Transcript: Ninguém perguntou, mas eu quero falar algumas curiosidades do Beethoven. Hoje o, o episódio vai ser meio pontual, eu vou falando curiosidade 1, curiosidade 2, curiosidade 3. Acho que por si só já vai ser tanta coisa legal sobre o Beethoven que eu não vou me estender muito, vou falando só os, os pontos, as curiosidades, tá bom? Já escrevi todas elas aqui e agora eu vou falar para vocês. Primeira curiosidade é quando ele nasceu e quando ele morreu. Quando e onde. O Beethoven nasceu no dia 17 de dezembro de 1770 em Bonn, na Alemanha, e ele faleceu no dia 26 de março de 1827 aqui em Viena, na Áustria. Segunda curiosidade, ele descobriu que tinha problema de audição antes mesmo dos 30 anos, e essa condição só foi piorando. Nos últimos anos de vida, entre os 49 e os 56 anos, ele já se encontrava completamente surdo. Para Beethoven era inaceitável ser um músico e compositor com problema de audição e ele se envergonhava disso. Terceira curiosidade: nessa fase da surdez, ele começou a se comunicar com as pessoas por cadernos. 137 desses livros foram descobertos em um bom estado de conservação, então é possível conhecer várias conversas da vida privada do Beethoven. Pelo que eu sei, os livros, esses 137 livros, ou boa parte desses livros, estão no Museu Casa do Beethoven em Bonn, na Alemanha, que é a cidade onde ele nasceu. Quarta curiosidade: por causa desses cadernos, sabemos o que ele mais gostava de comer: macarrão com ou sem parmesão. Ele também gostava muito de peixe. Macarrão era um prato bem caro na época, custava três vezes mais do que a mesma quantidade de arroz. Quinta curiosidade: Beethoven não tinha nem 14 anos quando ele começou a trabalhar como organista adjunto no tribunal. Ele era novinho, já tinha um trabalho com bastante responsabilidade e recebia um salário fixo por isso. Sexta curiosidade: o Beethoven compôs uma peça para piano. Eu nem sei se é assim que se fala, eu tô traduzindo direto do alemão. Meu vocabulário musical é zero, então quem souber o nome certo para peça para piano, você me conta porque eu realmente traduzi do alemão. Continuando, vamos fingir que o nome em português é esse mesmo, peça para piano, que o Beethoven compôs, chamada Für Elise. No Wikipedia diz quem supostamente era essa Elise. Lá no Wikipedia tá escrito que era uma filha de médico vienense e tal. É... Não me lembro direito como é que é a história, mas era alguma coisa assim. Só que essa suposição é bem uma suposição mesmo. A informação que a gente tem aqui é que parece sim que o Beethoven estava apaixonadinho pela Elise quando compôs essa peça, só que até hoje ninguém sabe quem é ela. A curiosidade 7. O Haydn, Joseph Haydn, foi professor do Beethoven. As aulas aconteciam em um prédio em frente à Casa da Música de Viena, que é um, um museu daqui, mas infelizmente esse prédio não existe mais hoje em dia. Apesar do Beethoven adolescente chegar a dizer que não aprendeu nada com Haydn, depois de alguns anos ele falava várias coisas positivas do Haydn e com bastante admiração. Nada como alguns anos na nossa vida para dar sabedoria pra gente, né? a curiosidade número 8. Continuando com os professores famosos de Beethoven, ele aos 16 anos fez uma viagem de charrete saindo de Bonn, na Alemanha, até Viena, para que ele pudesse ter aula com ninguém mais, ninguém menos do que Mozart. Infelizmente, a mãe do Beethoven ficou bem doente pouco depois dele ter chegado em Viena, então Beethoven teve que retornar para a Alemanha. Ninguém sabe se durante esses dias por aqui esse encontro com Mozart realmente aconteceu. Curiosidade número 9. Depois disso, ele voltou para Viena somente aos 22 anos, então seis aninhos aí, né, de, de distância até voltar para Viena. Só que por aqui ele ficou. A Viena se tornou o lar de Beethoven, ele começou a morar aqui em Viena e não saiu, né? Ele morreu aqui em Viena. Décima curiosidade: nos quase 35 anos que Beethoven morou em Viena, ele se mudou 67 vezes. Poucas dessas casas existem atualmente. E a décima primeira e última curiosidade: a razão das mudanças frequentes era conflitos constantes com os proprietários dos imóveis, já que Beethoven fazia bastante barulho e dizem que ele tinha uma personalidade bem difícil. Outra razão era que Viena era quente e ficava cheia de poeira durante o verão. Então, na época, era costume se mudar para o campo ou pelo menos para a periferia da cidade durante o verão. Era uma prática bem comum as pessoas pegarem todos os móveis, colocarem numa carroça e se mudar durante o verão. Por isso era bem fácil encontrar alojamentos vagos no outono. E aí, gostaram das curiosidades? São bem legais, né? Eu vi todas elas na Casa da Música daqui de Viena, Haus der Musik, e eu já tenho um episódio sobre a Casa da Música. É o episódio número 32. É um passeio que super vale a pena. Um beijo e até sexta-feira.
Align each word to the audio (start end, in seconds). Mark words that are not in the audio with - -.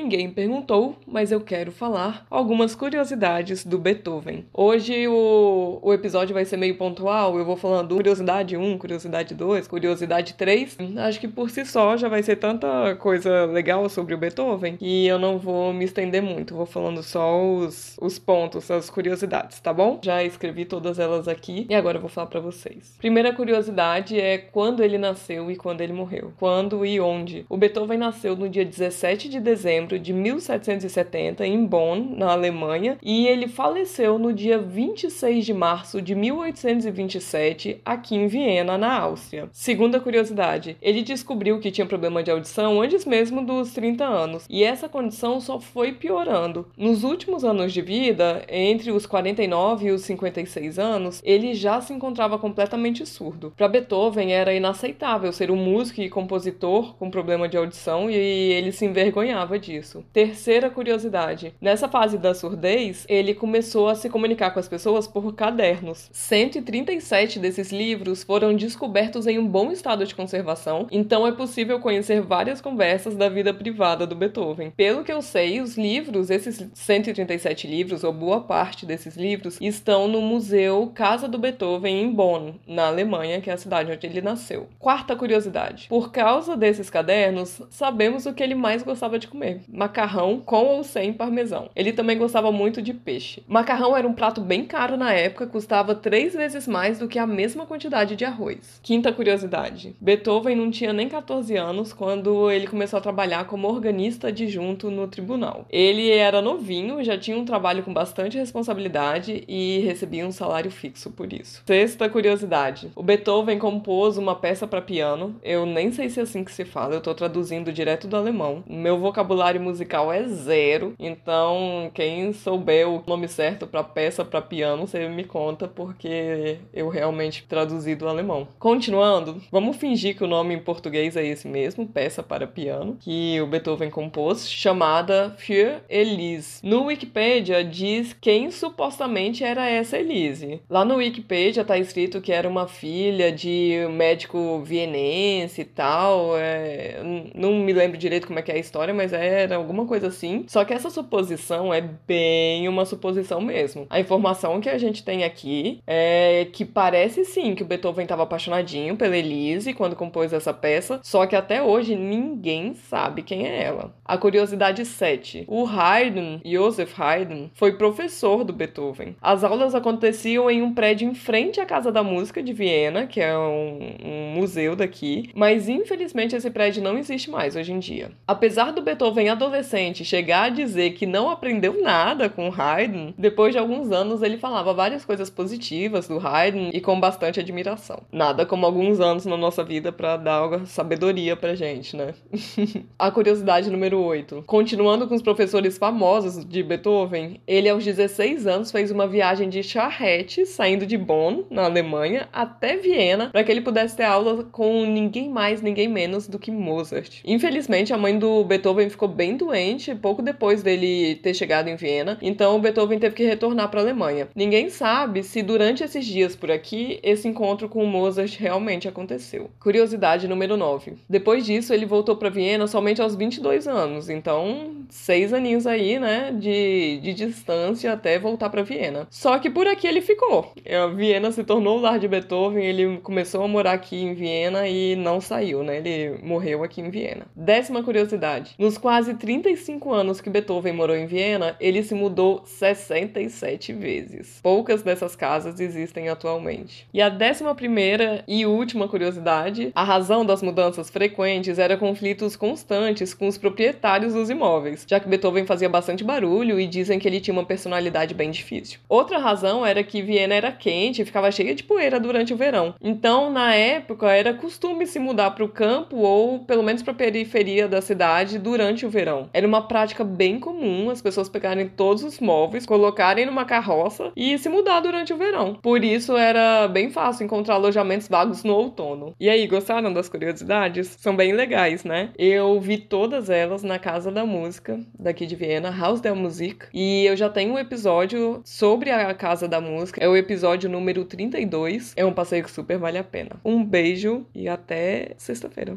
Ninguém 0.00 0.30
perguntou, 0.30 0.94
mas 1.04 1.32
eu 1.32 1.40
quero 1.40 1.72
falar 1.72 2.24
algumas 2.30 2.72
curiosidades 2.72 3.64
do 3.64 3.80
Beethoven. 3.80 4.46
Hoje 4.54 5.08
o, 5.08 5.80
o 5.82 5.92
episódio 5.92 6.32
vai 6.32 6.44
ser 6.44 6.56
meio 6.56 6.76
pontual, 6.76 7.36
eu 7.36 7.44
vou 7.44 7.56
falando 7.56 7.96
curiosidade 7.96 8.56
1, 8.56 8.78
curiosidade 8.78 9.34
2, 9.34 9.66
curiosidade 9.66 10.34
3. 10.34 10.78
Acho 10.98 11.18
que 11.18 11.26
por 11.26 11.50
si 11.50 11.64
só 11.64 11.96
já 11.96 12.08
vai 12.08 12.22
ser 12.22 12.36
tanta 12.36 12.94
coisa 12.94 13.44
legal 13.46 13.88
sobre 13.88 14.14
o 14.14 14.18
Beethoven 14.18 14.76
que 14.76 15.04
eu 15.04 15.18
não 15.18 15.36
vou 15.36 15.72
me 15.72 15.84
estender 15.84 16.22
muito, 16.22 16.54
vou 16.54 16.64
falando 16.64 17.02
só 17.02 17.44
os, 17.44 17.96
os 18.00 18.20
pontos, 18.20 18.70
as 18.70 18.88
curiosidades, 18.88 19.58
tá 19.58 19.72
bom? 19.72 19.98
Já 20.00 20.22
escrevi 20.22 20.64
todas 20.64 21.00
elas 21.00 21.26
aqui 21.26 21.66
e 21.68 21.74
agora 21.74 21.96
eu 21.96 22.02
vou 22.02 22.08
falar 22.08 22.28
para 22.28 22.38
vocês. 22.38 22.94
Primeira 22.98 23.32
curiosidade 23.32 24.18
é 24.18 24.38
quando 24.38 24.80
ele 24.80 24.96
nasceu 24.96 25.50
e 25.50 25.56
quando 25.56 25.80
ele 25.80 25.92
morreu. 25.92 26.32
Quando 26.38 26.86
e 26.86 27.00
onde. 27.00 27.44
O 27.48 27.56
Beethoven 27.56 27.98
nasceu 27.98 28.36
no 28.36 28.48
dia 28.48 28.64
17 28.64 29.28
de 29.28 29.40
dezembro 29.40 29.87
de 29.96 30.12
1770 30.12 31.46
em 31.46 31.64
Bonn, 31.64 32.16
na 32.16 32.32
Alemanha, 32.32 32.98
e 33.00 33.28
ele 33.28 33.46
faleceu 33.46 34.18
no 34.18 34.32
dia 34.32 34.58
26 34.58 35.46
de 35.46 35.54
março 35.54 36.02
de 36.02 36.16
1827 36.16 37.80
aqui 37.84 38.16
em 38.16 38.26
Viena, 38.26 38.76
na 38.76 38.98
Áustria. 38.98 39.48
Segunda 39.52 40.00
curiosidade, 40.00 40.76
ele 40.82 41.02
descobriu 41.02 41.60
que 41.60 41.70
tinha 41.70 41.86
problema 41.86 42.22
de 42.22 42.32
audição 42.32 42.82
antes 42.82 43.04
mesmo 43.04 43.44
dos 43.46 43.72
30 43.72 44.04
anos, 44.04 44.46
e 44.50 44.64
essa 44.64 44.88
condição 44.88 45.40
só 45.40 45.60
foi 45.60 45.92
piorando. 45.92 46.66
Nos 46.76 47.04
últimos 47.04 47.44
anos 47.44 47.72
de 47.72 47.80
vida, 47.80 48.42
entre 48.48 48.90
os 48.90 49.06
49 49.06 49.86
e 49.86 49.90
os 49.92 50.02
56 50.02 50.78
anos, 50.78 51.22
ele 51.24 51.54
já 51.54 51.80
se 51.80 51.92
encontrava 51.92 52.38
completamente 52.38 53.06
surdo. 53.06 53.52
Para 53.56 53.68
Beethoven 53.68 54.32
era 54.32 54.54
inaceitável 54.54 55.32
ser 55.32 55.50
um 55.50 55.56
músico 55.56 56.00
e 56.00 56.08
compositor 56.08 56.96
com 56.96 57.10
problema 57.10 57.48
de 57.48 57.56
audição 57.56 58.10
e 58.10 58.14
ele 58.14 58.72
se 58.72 58.84
envergonhava 58.84 59.58
disso. 59.58 59.67
Terceira 60.12 60.70
curiosidade: 60.70 61.54
nessa 61.60 61.88
fase 61.88 62.16
da 62.18 62.34
surdez, 62.34 63.04
ele 63.08 63.34
começou 63.34 63.88
a 63.88 63.94
se 63.94 64.08
comunicar 64.08 64.50
com 64.50 64.60
as 64.60 64.68
pessoas 64.68 65.06
por 65.06 65.34
cadernos. 65.34 66.08
137 66.12 67.38
desses 67.38 67.70
livros 67.70 68.22
foram 68.22 68.54
descobertos 68.54 69.26
em 69.26 69.38
um 69.38 69.46
bom 69.46 69.70
estado 69.70 70.06
de 70.06 70.14
conservação, 70.14 70.86
então 70.90 71.26
é 71.26 71.32
possível 71.32 71.80
conhecer 71.80 72.20
várias 72.22 72.60
conversas 72.60 73.14
da 73.14 73.28
vida 73.28 73.52
privada 73.52 74.06
do 74.06 74.14
Beethoven. 74.14 74.70
Pelo 74.70 75.04
que 75.04 75.12
eu 75.12 75.20
sei, 75.22 75.60
os 75.60 75.76
livros, 75.76 76.30
esses 76.30 76.66
137 76.72 77.66
livros, 77.66 78.04
ou 78.04 78.12
boa 78.12 78.40
parte 78.40 78.86
desses 78.86 79.16
livros, 79.16 79.58
estão 79.60 80.08
no 80.08 80.20
Museu 80.20 80.90
Casa 80.94 81.28
do 81.28 81.38
Beethoven 81.38 82.02
em 82.02 82.10
Bonn, 82.10 82.54
na 82.66 82.86
Alemanha, 82.86 83.40
que 83.40 83.50
é 83.50 83.52
a 83.52 83.58
cidade 83.58 83.92
onde 83.92 84.06
ele 84.06 84.20
nasceu. 84.20 84.68
Quarta 84.78 85.14
curiosidade: 85.14 85.86
por 85.88 86.10
causa 86.10 86.56
desses 86.56 86.90
cadernos, 86.90 87.60
sabemos 87.70 88.26
o 88.26 88.32
que 88.32 88.42
ele 88.42 88.54
mais 88.54 88.82
gostava 88.82 89.18
de 89.18 89.28
comer: 89.28 89.57
macarrão 89.68 90.40
com 90.44 90.64
ou 90.64 90.84
sem 90.84 91.12
parmesão. 91.12 91.70
Ele 91.74 91.92
também 91.92 92.18
gostava 92.18 92.50
muito 92.52 92.82
de 92.82 92.92
peixe. 92.92 93.42
Macarrão 93.46 93.96
era 93.96 94.06
um 94.06 94.12
prato 94.12 94.40
bem 94.40 94.64
caro 94.64 94.96
na 94.96 95.12
época, 95.12 95.46
custava 95.46 95.94
três 95.94 96.34
vezes 96.34 96.66
mais 96.66 96.98
do 96.98 97.08
que 97.08 97.18
a 97.18 97.26
mesma 97.26 97.66
quantidade 97.66 98.16
de 98.16 98.24
arroz. 98.24 98.80
Quinta 98.82 99.12
curiosidade: 99.12 99.96
Beethoven 100.00 100.56
não 100.56 100.70
tinha 100.70 100.92
nem 100.92 101.08
14 101.08 101.56
anos 101.56 101.92
quando 101.92 102.50
ele 102.50 102.66
começou 102.66 102.98
a 102.98 103.02
trabalhar 103.02 103.46
como 103.46 103.68
organista 103.68 104.28
adjunto 104.28 104.90
no 104.90 105.08
tribunal. 105.08 105.66
Ele 105.70 106.10
era 106.10 106.42
novinho, 106.42 107.02
já 107.02 107.16
tinha 107.18 107.36
um 107.36 107.44
trabalho 107.44 107.82
com 107.82 107.92
bastante 107.92 108.38
responsabilidade 108.38 109.44
e 109.48 109.80
recebia 109.80 110.26
um 110.26 110.32
salário 110.32 110.70
fixo 110.70 111.10
por 111.10 111.32
isso. 111.32 111.62
Sexta 111.66 112.08
curiosidade: 112.08 112.90
o 112.94 113.02
Beethoven 113.02 113.58
compôs 113.58 114.16
uma 114.16 114.34
peça 114.34 114.66
para 114.66 114.82
piano. 114.82 115.36
Eu 115.42 115.64
nem 115.64 115.90
sei 115.92 116.08
se 116.08 116.20
é 116.20 116.22
assim 116.22 116.44
que 116.44 116.52
se 116.52 116.64
fala, 116.64 116.94
eu 116.94 117.00
tô 117.00 117.14
traduzindo 117.14 117.72
direto 117.72 118.06
do 118.06 118.16
alemão. 118.16 118.62
Meu 118.68 118.98
vocabulário 118.98 119.47
musical 119.56 120.12
é 120.12 120.24
zero, 120.24 120.94
então 120.98 121.90
quem 121.94 122.32
souber 122.32 122.88
o 122.88 123.02
nome 123.06 123.28
certo 123.28 123.66
para 123.66 123.84
peça 123.84 124.24
para 124.24 124.42
piano, 124.42 124.86
você 124.86 125.08
me 125.08 125.24
conta 125.24 125.68
porque 125.68 126.58
eu 126.74 126.88
realmente 126.88 127.44
traduzi 127.48 127.94
do 127.94 128.08
alemão. 128.08 128.48
Continuando, 128.58 129.40
vamos 129.50 129.76
fingir 129.76 130.16
que 130.16 130.24
o 130.24 130.28
nome 130.28 130.54
em 130.54 130.58
português 130.58 131.16
é 131.16 131.24
esse 131.24 131.46
mesmo, 131.46 131.86
peça 131.86 132.22
para 132.22 132.46
piano, 132.46 132.96
que 133.00 133.40
o 133.40 133.46
Beethoven 133.46 133.90
compôs, 133.90 134.50
chamada 134.50 135.34
Für 135.38 135.80
Elise. 135.88 136.60
No 136.62 136.84
Wikipedia 136.84 137.62
diz 137.64 138.12
quem 138.12 138.50
supostamente 138.50 139.44
era 139.44 139.68
essa 139.68 139.98
Elise. 139.98 140.60
Lá 140.68 140.84
no 140.84 140.96
Wikipedia 140.96 141.64
tá 141.64 141.78
escrito 141.78 142.20
que 142.20 142.32
era 142.32 142.48
uma 142.48 142.66
filha 142.66 143.30
de 143.30 143.86
médico 143.90 144.62
vienense 144.64 145.60
e 145.60 145.64
tal. 145.64 146.36
É... 146.36 147.00
Não 147.34 147.54
me 147.54 147.72
lembro 147.72 147.98
direito 147.98 148.26
como 148.26 148.38
é 148.38 148.42
que 148.42 148.50
é 148.50 148.54
a 148.54 148.58
história, 148.58 148.94
mas 148.94 149.12
era 149.38 149.56
alguma 149.56 149.86
coisa 149.86 150.08
assim. 150.08 150.44
Só 150.48 150.64
que 150.64 150.74
essa 150.74 150.90
suposição 150.90 151.72
é 151.72 151.80
bem 151.80 152.68
uma 152.68 152.84
suposição 152.84 153.40
mesmo. 153.40 153.86
A 153.90 154.00
informação 154.00 154.60
que 154.60 154.68
a 154.68 154.78
gente 154.78 155.04
tem 155.04 155.24
aqui 155.24 155.80
é 155.86 156.46
que 156.52 156.64
parece 156.64 157.24
sim 157.24 157.54
que 157.54 157.62
o 157.62 157.66
Beethoven 157.66 158.04
estava 158.04 158.22
apaixonadinho 158.22 158.96
pela 158.96 159.16
Elise 159.16 159.74
quando 159.74 159.96
compôs 159.96 160.32
essa 160.32 160.52
peça, 160.52 161.00
só 161.02 161.26
que 161.26 161.36
até 161.36 161.62
hoje 161.62 161.94
ninguém 161.94 162.74
sabe 162.74 163.22
quem 163.22 163.46
é 163.46 163.62
ela. 163.62 163.94
A 164.04 164.16
curiosidade 164.16 164.84
7. 164.84 165.44
O 165.46 165.66
Haydn, 165.66 166.40
Joseph 166.44 166.98
Haydn, 166.98 167.48
foi 167.54 167.76
professor 167.76 168.44
do 168.44 168.52
Beethoven. 168.52 169.16
As 169.20 169.44
aulas 169.44 169.74
aconteciam 169.74 170.50
em 170.50 170.62
um 170.62 170.74
prédio 170.74 171.08
em 171.08 171.14
frente 171.14 171.60
à 171.60 171.66
Casa 171.66 171.92
da 171.92 172.02
Música 172.02 172.42
de 172.42 172.52
Viena, 172.52 173.06
que 173.06 173.20
é 173.20 173.36
um, 173.36 173.96
um 174.04 174.34
museu 174.34 174.74
daqui, 174.74 175.30
mas 175.34 175.68
infelizmente 175.68 176.34
esse 176.34 176.50
prédio 176.50 176.82
não 176.82 176.98
existe 176.98 177.30
mais 177.30 177.56
hoje 177.56 177.72
em 177.72 177.78
dia. 177.78 178.10
Apesar 178.26 178.72
do 178.72 178.82
Beethoven 178.82 179.27
adolescente 179.28 180.04
chegar 180.04 180.44
a 180.44 180.48
dizer 180.48 180.90
que 180.90 181.06
não 181.06 181.30
aprendeu 181.30 181.82
nada 181.82 182.28
com 182.28 182.52
Haydn, 182.52 183.12
depois 183.16 183.52
de 183.52 183.58
alguns 183.58 183.90
anos 183.90 184.22
ele 184.22 184.38
falava 184.38 184.72
várias 184.72 185.04
coisas 185.04 185.30
positivas 185.30 186.08
do 186.08 186.18
Haydn 186.18 186.70
e 186.72 186.80
com 186.80 186.98
bastante 186.98 187.40
admiração. 187.40 188.02
Nada 188.12 188.46
como 188.46 188.66
alguns 188.66 189.00
anos 189.00 189.26
na 189.26 189.36
nossa 189.36 189.62
vida 189.64 189.92
para 189.92 190.16
dar 190.16 190.66
sabedoria 190.66 191.36
pra 191.36 191.54
gente, 191.54 191.96
né? 191.96 192.14
a 192.98 193.10
curiosidade 193.10 193.70
número 193.70 194.00
8. 194.00 194.44
Continuando 194.46 195.06
com 195.06 195.14
os 195.14 195.22
professores 195.22 195.78
famosos 195.78 196.44
de 196.44 196.62
Beethoven, 196.62 197.40
ele 197.46 197.68
aos 197.68 197.84
16 197.84 198.46
anos 198.46 198.70
fez 198.70 198.90
uma 198.90 199.06
viagem 199.06 199.48
de 199.48 199.62
charrete 199.62 200.46
saindo 200.46 200.86
de 200.86 200.96
Bonn, 200.96 201.44
na 201.50 201.64
Alemanha, 201.64 202.28
até 202.32 202.76
Viena, 202.76 203.30
para 203.30 203.44
que 203.44 203.50
ele 203.50 203.60
pudesse 203.60 203.96
ter 203.96 204.04
aula 204.04 204.44
com 204.44 204.84
ninguém 204.84 205.28
mais, 205.28 205.62
ninguém 205.62 205.88
menos 205.88 206.28
do 206.28 206.38
que 206.38 206.50
Mozart. 206.50 207.20
Infelizmente, 207.24 207.92
a 207.92 207.98
mãe 207.98 208.18
do 208.18 208.44
Beethoven 208.44 208.90
ficou 208.90 209.08
bem 209.18 209.36
doente 209.36 209.96
pouco 209.96 210.22
depois 210.22 210.62
dele 210.62 211.16
ter 211.16 211.34
chegado 211.34 211.66
em 211.66 211.74
Viena, 211.74 212.16
então 212.22 212.60
Beethoven 212.60 213.00
teve 213.00 213.16
que 213.16 213.24
retornar 213.24 213.68
para 213.68 213.80
a 213.80 213.82
Alemanha. 213.82 214.28
Ninguém 214.32 214.70
sabe 214.70 215.24
se 215.24 215.42
durante 215.42 215.82
esses 215.82 216.06
dias 216.06 216.36
por 216.36 216.52
aqui 216.52 217.00
esse 217.02 217.26
encontro 217.26 217.68
com 217.68 217.84
Mozart 217.84 218.38
realmente 218.38 218.86
aconteceu. 218.86 219.50
Curiosidade 219.58 220.28
número 220.28 220.56
9. 220.56 220.94
Depois 221.10 221.44
disso, 221.44 221.74
ele 221.74 221.84
voltou 221.84 222.14
para 222.14 222.28
Viena 222.28 222.68
somente 222.68 223.02
aos 223.02 223.16
22 223.16 223.66
anos, 223.66 224.08
então 224.08 224.86
seis 224.88 225.32
aninhos 225.32 225.66
aí, 225.66 225.98
né, 225.98 226.30
de, 226.32 227.00
de 227.02 227.12
distância 227.12 227.92
até 227.92 228.20
voltar 228.20 228.48
para 228.50 228.62
Viena. 228.62 229.08
Só 229.10 229.36
que 229.40 229.50
por 229.50 229.66
aqui 229.66 229.88
ele 229.88 230.00
ficou. 230.00 230.52
A 230.64 230.86
Viena 230.86 231.32
se 231.32 231.42
tornou 231.42 231.78
o 231.78 231.80
lar 231.80 231.98
de 231.98 232.06
Beethoven, 232.06 232.64
ele 232.64 232.98
começou 232.98 233.42
a 233.42 233.48
morar 233.48 233.72
aqui 233.72 233.96
em 233.96 234.14
Viena 234.14 234.68
e 234.68 234.94
não 234.94 235.20
saiu, 235.20 235.64
né? 235.64 235.78
Ele 235.78 236.20
morreu 236.22 236.62
aqui 236.62 236.80
em 236.80 236.90
Viena. 236.90 237.26
Décima 237.34 237.82
curiosidade: 237.82 238.54
nos 238.56 238.78
quase 238.78 239.07
35 239.14 239.92
anos 239.92 240.20
que 240.20 240.30
Beethoven 240.30 240.72
morou 240.72 240.96
em 240.96 241.06
Viena, 241.06 241.56
ele 241.60 241.82
se 241.82 241.94
mudou 241.94 242.42
67 242.44 243.72
vezes. 243.72 244.40
Poucas 244.42 244.82
dessas 244.82 245.14
casas 245.16 245.60
existem 245.60 246.08
atualmente. 246.08 246.86
E 246.92 247.00
a 247.00 247.08
décima 247.08 247.54
primeira 247.54 248.24
e 248.26 248.46
última 248.46 248.88
curiosidade: 248.88 249.70
a 249.74 249.84
razão 249.84 250.24
das 250.24 250.42
mudanças 250.42 250.90
frequentes 250.90 251.58
era 251.58 251.76
conflitos 251.76 252.36
constantes 252.36 253.14
com 253.14 253.28
os 253.28 253.38
proprietários 253.38 254.14
dos 254.14 254.30
imóveis, 254.30 254.84
já 254.86 255.00
que 255.00 255.08
Beethoven 255.08 255.46
fazia 255.46 255.68
bastante 255.68 256.04
barulho 256.04 256.60
e 256.60 256.66
dizem 256.66 256.98
que 256.98 257.08
ele 257.08 257.20
tinha 257.20 257.32
uma 257.32 257.44
personalidade 257.44 258.14
bem 258.14 258.30
difícil. 258.30 258.78
Outra 258.88 259.18
razão 259.18 259.64
era 259.64 259.82
que 259.82 260.02
Viena 260.02 260.34
era 260.34 260.52
quente 260.52 261.02
e 261.02 261.04
ficava 261.04 261.30
cheia 261.30 261.54
de 261.54 261.62
poeira 261.62 262.00
durante 262.00 262.32
o 262.32 262.36
verão. 262.36 262.74
Então, 262.80 263.30
na 263.30 263.54
época, 263.54 264.10
era 264.12 264.34
costume 264.34 264.86
se 264.86 264.98
mudar 264.98 265.32
para 265.32 265.44
o 265.44 265.48
campo 265.48 265.96
ou 265.96 266.40
pelo 266.40 266.62
menos 266.62 266.82
para 266.82 266.92
a 266.92 266.96
periferia 266.96 267.68
da 267.68 267.80
cidade 267.80 268.38
durante 268.38 268.86
o 268.86 268.90
verão. 268.90 268.97
Era 269.32 269.46
uma 269.46 269.66
prática 269.66 270.04
bem 270.04 270.38
comum 270.40 270.90
as 270.90 271.02
pessoas 271.02 271.28
pegarem 271.28 271.68
todos 271.68 272.02
os 272.02 272.18
móveis, 272.18 272.66
colocarem 272.66 273.26
numa 273.26 273.44
carroça 273.44 274.12
e 274.16 274.36
se 274.38 274.48
mudar 274.48 274.80
durante 274.80 275.12
o 275.12 275.16
verão. 275.16 275.54
Por 275.54 275.84
isso 275.84 276.16
era 276.16 276.68
bem 276.68 276.90
fácil 276.90 277.24
encontrar 277.24 277.54
alojamentos 277.54 278.08
vagos 278.08 278.44
no 278.44 278.54
outono. 278.54 279.14
E 279.18 279.28
aí, 279.28 279.46
gostaram 279.46 279.92
das 279.92 280.08
curiosidades? 280.08 280.96
São 280.98 281.14
bem 281.14 281.32
legais, 281.32 281.84
né? 281.84 282.10
Eu 282.18 282.60
vi 282.60 282.78
todas 282.78 283.30
elas 283.30 283.62
na 283.62 283.78
Casa 283.78 284.10
da 284.10 284.24
Música 284.24 284.80
daqui 284.98 285.26
de 285.26 285.36
Viena, 285.36 285.74
Haus 285.76 286.00
der 286.00 286.14
Musik, 286.14 286.66
e 286.72 287.04
eu 287.06 287.16
já 287.16 287.28
tenho 287.28 287.54
um 287.54 287.58
episódio 287.58 288.40
sobre 288.44 288.90
a 288.90 289.14
Casa 289.14 289.48
da 289.48 289.60
Música. 289.60 290.02
É 290.02 290.08
o 290.08 290.16
episódio 290.16 290.68
número 290.68 291.04
32. 291.04 291.92
É 291.96 292.04
um 292.04 292.12
passeio 292.12 292.44
que 292.44 292.50
super 292.50 292.78
vale 292.78 292.98
a 292.98 293.04
pena. 293.04 293.36
Um 293.44 293.64
beijo 293.64 294.26
e 294.34 294.48
até 294.48 295.12
sexta-feira. 295.16 295.76